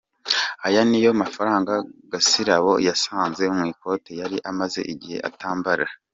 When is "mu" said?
3.55-3.63